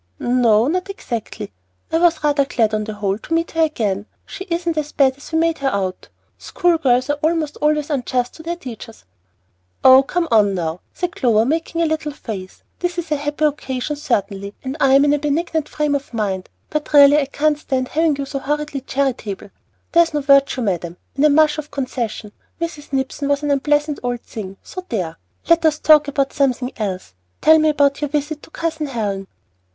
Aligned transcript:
"N 0.19 0.43
o, 0.47 0.67
not 0.67 0.89
exactly. 0.89 1.51
I 1.91 1.99
was 1.99 2.23
rather 2.23 2.43
glad, 2.43 2.73
on 2.73 2.85
the 2.85 2.95
whole, 2.95 3.19
to 3.19 3.33
meet 3.35 3.51
her 3.51 3.61
again. 3.61 4.07
She 4.25 4.45
isn't 4.45 4.75
as 4.75 4.91
bad 4.93 5.15
as 5.17 5.31
we 5.31 5.37
made 5.37 5.59
her 5.59 5.67
out. 5.69 6.09
School 6.39 6.79
girls 6.79 7.11
are 7.11 7.19
almost 7.21 7.57
always 7.61 7.91
unjust 7.91 8.33
to 8.33 8.41
their 8.41 8.55
teachers." 8.55 9.05
"Oh, 9.83 10.01
come, 10.01 10.27
now," 10.55 10.79
said 10.91 11.15
Clover, 11.15 11.45
making 11.45 11.83
a 11.83 11.85
little 11.85 12.13
face. 12.13 12.63
"This 12.79 12.97
is 12.97 13.11
a 13.11 13.15
happy 13.15 13.45
occasion, 13.45 13.95
certainly, 13.95 14.55
and 14.63 14.75
I 14.79 14.95
am 14.95 15.05
in 15.05 15.13
a 15.13 15.19
benignant 15.19 15.69
frame 15.69 15.93
of 15.93 16.15
mind, 16.15 16.49
but 16.71 16.91
really 16.93 17.19
I 17.19 17.25
can't 17.27 17.59
stand 17.59 17.89
having 17.89 18.15
you 18.15 18.25
so 18.25 18.39
horridly 18.39 18.81
charitable. 18.81 19.51
'There 19.91 20.01
is 20.01 20.15
no 20.15 20.21
virtue, 20.21 20.61
madam, 20.63 20.97
in 21.15 21.25
a 21.25 21.29
mush 21.29 21.59
of 21.59 21.69
concession.' 21.69 22.31
Mrs. 22.59 22.91
Nipson 22.91 23.27
was 23.27 23.43
an 23.43 23.51
unpleasant 23.51 23.99
old 24.01 24.21
thing, 24.21 24.57
so 24.63 24.83
there! 24.89 25.17
Let 25.47 25.63
us 25.63 25.77
talk 25.77 26.07
of 26.07 26.27
something 26.33 26.71
else. 26.77 27.13
Tell 27.39 27.59
me 27.59 27.69
about 27.69 28.01
your 28.01 28.09
visit 28.09 28.41
to 28.41 28.49
Cousin 28.49 28.87
Helen." 28.87 29.27